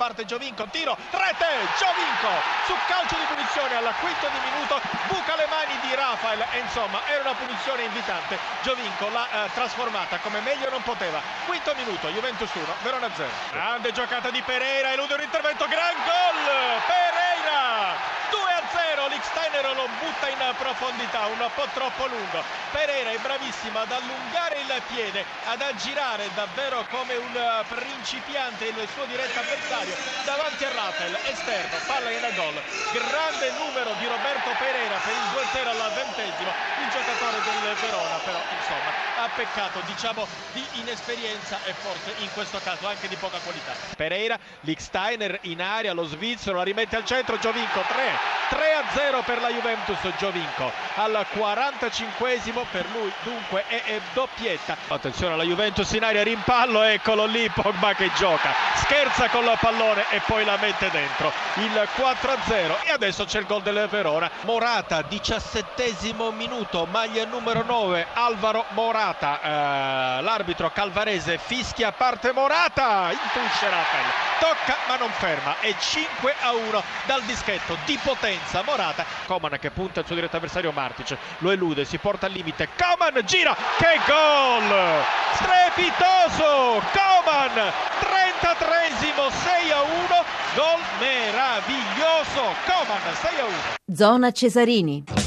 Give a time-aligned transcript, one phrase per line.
[0.00, 1.44] parte Giovinco, tiro, rete,
[1.76, 2.32] Giovinco
[2.64, 7.20] su calcio di punizione al quinto di minuto, buca le mani di Rafael insomma era
[7.20, 12.64] una punizione invitante, Giovinco l'ha eh, trasformata come meglio non poteva, quinto minuto, Juventus 1,
[12.80, 13.28] Verona 0.
[13.52, 17.09] Grande giocata di Pereira, elude un intervento, gran gol, Pereira!
[19.20, 22.42] 2 a 0, Licksteiner lo butta in profondità, un po' troppo lungo.
[22.70, 29.04] Pereira è bravissimo ad allungare il piede, ad aggirare davvero come un principiante il suo
[29.04, 29.94] diretto avversario
[30.24, 32.62] davanti a Rafael, esterno, palla in gol.
[32.92, 36.50] Grande numero di Roberto Pereira per il 2-0 al ventesimo,
[36.80, 42.58] il giocatore del Verona però insomma ha peccato diciamo di inesperienza e forse in questo
[42.62, 43.72] caso anche di poca qualità.
[43.96, 49.22] Pereira, Licksteiner in aria, lo svizzero la rimette al centro, Giovinco 3 3 a 0
[49.22, 54.76] per la Juventus Giovinco al 45esimo per lui dunque è, è doppietta.
[54.88, 60.04] Attenzione alla Juventus in aria rimpallo eccolo lì Pogba che gioca scherza con la pallone
[60.10, 63.86] e poi la mette dentro il 4 a 0 e adesso c'è il gol del
[63.88, 73.10] Verona Morata 17esimo minuto maglia numero 9 Alvaro Morata eh, l'arbitro calvarese fischia parte Morata
[73.10, 79.04] intuisce Rafael tocca ma non ferma e 5 a 1 dal dischetto di potenza Morata.
[79.26, 83.22] Coman che punta il suo diretto avversario Martic lo elude si porta al limite Coman
[83.24, 85.04] gira che gol!
[85.34, 93.54] Strepitoso Coman 33esimo 6 a 1 gol meraviglioso Coman 6 a 1
[93.94, 95.19] Zona Cesarini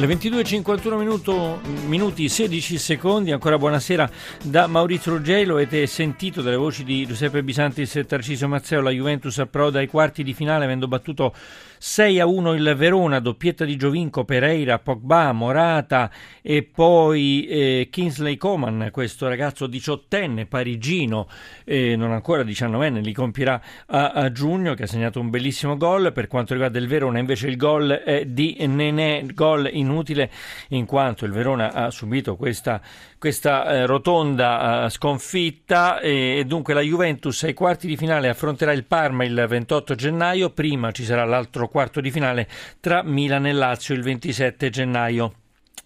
[0.00, 4.10] Le 22.51 minuto, minuti 16 secondi, ancora buonasera
[4.44, 5.56] da Maurizio Ruggelo.
[5.56, 10.22] Avete sentito dalle voci di Giuseppe Bisantis e Tarcisio Mazzeo, la Juventus approda ai quarti
[10.22, 11.34] di finale avendo battuto
[11.82, 16.10] 6 a 1 il Verona, doppietta di Giovinco, Pereira, Pogba, Morata
[16.42, 21.26] e poi eh, Kingsley Coman, questo ragazzo diciottenne parigino,
[21.64, 26.12] eh, non ancora diciannovenne, li compierà a, a, giugno, che ha segnato un bellissimo gol.
[26.12, 30.30] Per quanto riguarda il Verona, invece il gol è di Nenè, gol inutile
[30.68, 32.80] in quanto il Verona ha subito questa,
[33.18, 38.72] questa eh, rotonda eh, sconfitta e, e dunque la Juventus ai quarti di finale affronterà
[38.72, 42.48] il Parma il 28 gennaio, prima ci sarà l'altro quarto di finale
[42.80, 45.34] tra Milan e Lazio il 27 gennaio.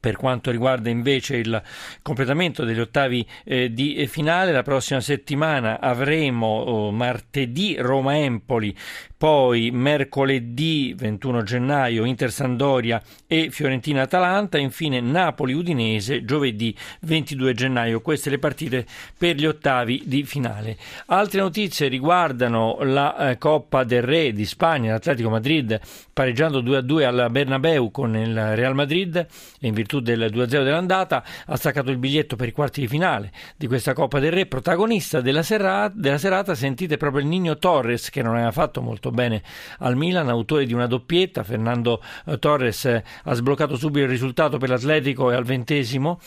[0.00, 1.60] Per quanto riguarda invece il
[2.02, 8.76] completamento degli ottavi eh, di finale, la prossima settimana avremo oh, martedì Roma-Empoli,
[9.18, 18.00] poi mercoledì 21 gennaio Inter Sandoria e Fiorentina Atalanta, infine Napoli Udinese giovedì 22 gennaio.
[18.00, 18.86] Queste le partite
[19.18, 20.76] per gli ottavi di finale.
[21.06, 25.80] Altre notizie riguardano la eh, Coppa del Re di Spagna, l'Atletico Madrid
[26.12, 29.24] pareggiando 2-2 al Bernabeu con il Real Madrid
[29.60, 33.68] in virtù del 2-0 dell'andata ha staccato il biglietto per i quarti di finale di
[33.68, 38.22] questa Coppa del Re, protagonista della serata, della serata sentite proprio il Nino Torres che
[38.22, 39.42] non aveva fatto molto molto bene
[39.78, 41.42] al Milan, autore di una doppietta.
[41.42, 46.20] Fernando eh, Torres eh, ha sbloccato subito il risultato per l'Atletico e al ventesimo.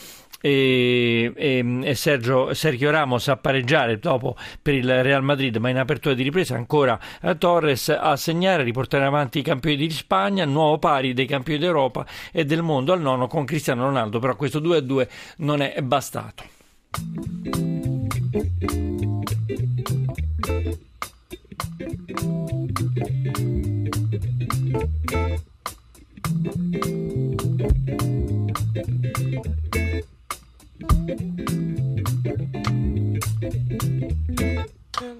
[0.44, 5.78] E, e, e Sergio, Sergio, Ramos a pareggiare dopo per il Real Madrid, ma in
[5.78, 10.78] apertura di ripresa ancora eh, Torres a segnare, riportare avanti i campioni di Spagna, nuovo
[10.78, 15.08] pari dei campioni d'Europa e del mondo al nono con Cristiano Ronaldo, però questo 2-2
[15.36, 16.42] non è bastato.
[21.52, 21.66] dum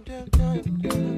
[0.05, 1.12] dum dum dum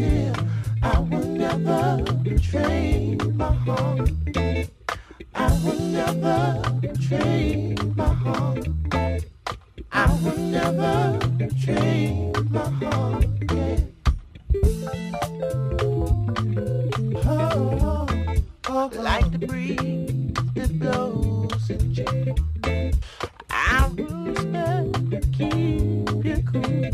[0.00, 4.10] I will never betray my heart.
[5.34, 8.68] I will never betray my heart.
[9.90, 13.26] I will never betray my heart.
[13.52, 13.80] Yeah.
[17.26, 18.06] Oh, oh,
[18.68, 18.90] oh.
[18.94, 22.92] Like the breeze that blows in June.
[23.50, 26.90] I will stand, keep you cool.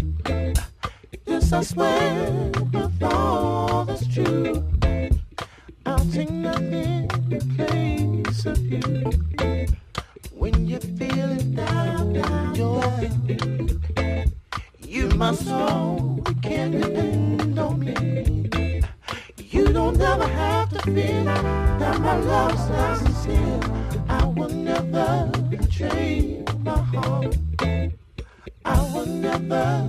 [1.27, 2.64] Yes, I swear.
[10.33, 14.33] When you're feeling down, down, down,
[14.81, 18.83] you my soul, you can depend on me.
[19.39, 23.61] You don't ever have to fear that my love's not sincere.
[24.09, 27.37] I will never betray my heart.
[28.65, 29.87] I will never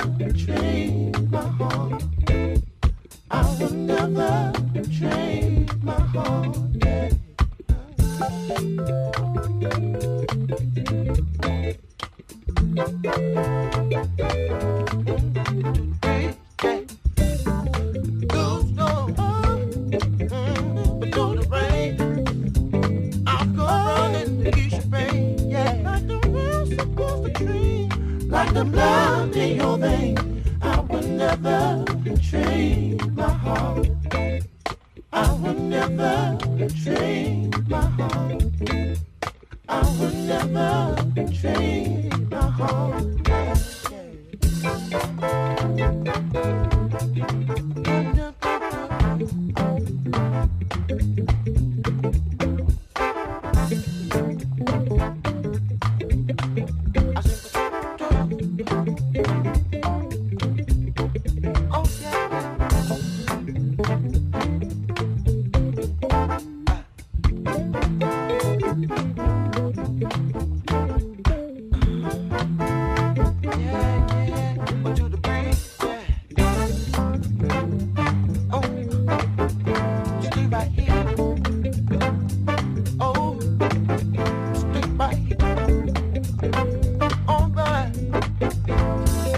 [28.56, 28.95] the blood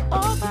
[0.10, 0.47] Oh.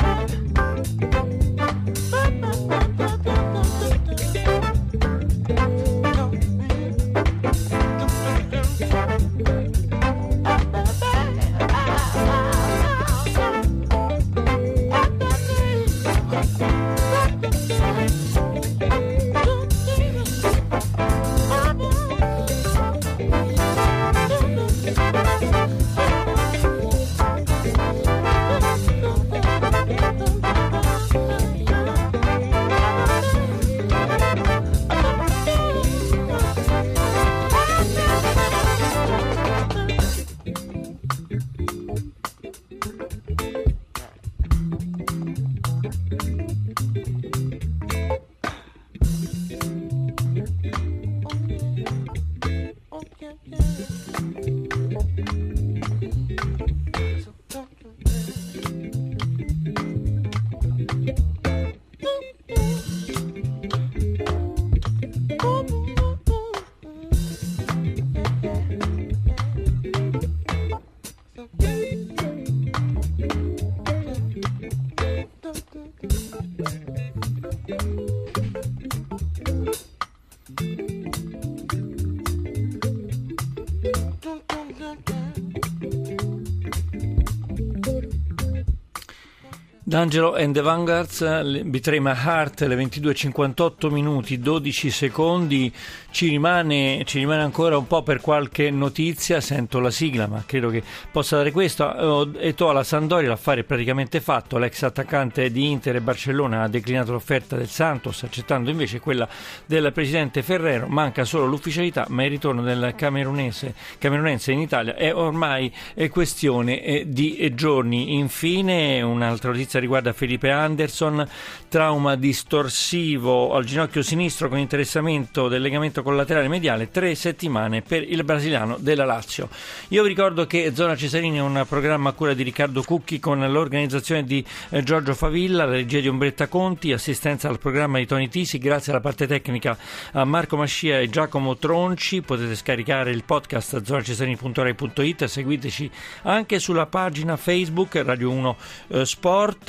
[89.96, 91.24] D'Angelo and the Vanguards,
[91.64, 95.72] Betray My Heart, le 22.58 minuti 12 secondi,
[96.10, 100.68] ci rimane, ci rimane ancora un po' per qualche notizia, sento la sigla ma credo
[100.68, 105.70] che possa dare questo, e to la Sandoria l'affare è praticamente fatto, l'ex attaccante di
[105.70, 109.26] Inter e Barcellona ha declinato l'offerta del Santos accettando invece quella
[109.64, 115.72] del presidente Ferrero, manca solo l'ufficialità ma il ritorno del camerunense in Italia è ormai
[115.94, 118.14] è questione eh, di eh, giorni.
[118.16, 121.26] Infine un'altra notizia riguarda Felipe Anderson,
[121.68, 128.24] trauma distorsivo al ginocchio sinistro con interessamento del legamento collaterale mediale, tre settimane per il
[128.24, 129.48] brasiliano della Lazio.
[129.88, 133.38] Io vi ricordo che Zona Cesarini è un programma a cura di Riccardo Cucchi con
[133.38, 138.28] l'organizzazione di eh, Giorgio Favilla, la regia di Ombretta Conti, assistenza al programma di Tony
[138.28, 139.78] Tisi, grazie alla parte tecnica
[140.12, 142.22] a Marco Mascia e Giacomo Tronci.
[142.22, 145.90] Potete scaricare il podcast a zonacesarini.rai.it seguiteci
[146.22, 148.56] anche sulla pagina Facebook Radio 1
[148.88, 149.04] eh,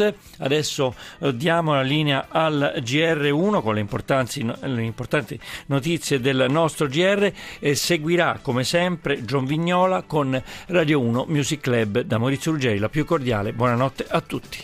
[0.08, 0.16] Sport.
[0.40, 6.88] Adesso eh, diamo la linea al GR1 con le importanti, le importanti notizie del nostro
[6.88, 12.80] GR e seguirà come sempre John Vignola con Radio 1 Music Club da Maurizio Ruggeri.
[12.80, 14.60] La più cordiale buonanotte a tutti.